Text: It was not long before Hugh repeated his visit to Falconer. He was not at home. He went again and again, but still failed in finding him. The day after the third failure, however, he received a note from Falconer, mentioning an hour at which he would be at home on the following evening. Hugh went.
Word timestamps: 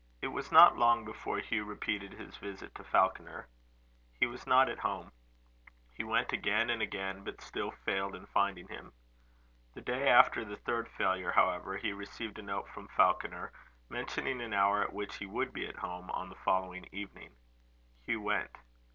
It 0.19 0.29
was 0.29 0.51
not 0.51 0.79
long 0.79 1.05
before 1.05 1.37
Hugh 1.37 1.63
repeated 1.63 2.13
his 2.13 2.35
visit 2.37 2.73
to 2.73 2.83
Falconer. 2.83 3.47
He 4.19 4.25
was 4.25 4.47
not 4.47 4.67
at 4.67 4.79
home. 4.79 5.11
He 5.95 6.03
went 6.03 6.33
again 6.33 6.71
and 6.71 6.81
again, 6.81 7.23
but 7.23 7.39
still 7.39 7.69
failed 7.69 8.15
in 8.15 8.25
finding 8.25 8.67
him. 8.67 8.93
The 9.75 9.81
day 9.81 10.07
after 10.09 10.43
the 10.43 10.57
third 10.57 10.89
failure, 10.89 11.33
however, 11.33 11.77
he 11.77 11.93
received 11.93 12.39
a 12.39 12.41
note 12.41 12.67
from 12.69 12.87
Falconer, 12.87 13.51
mentioning 13.89 14.41
an 14.41 14.53
hour 14.53 14.81
at 14.81 14.91
which 14.93 15.17
he 15.17 15.27
would 15.27 15.53
be 15.53 15.67
at 15.67 15.75
home 15.75 16.09
on 16.09 16.29
the 16.29 16.35
following 16.43 16.89
evening. 16.91 17.35
Hugh 18.01 18.21
went. 18.21 18.57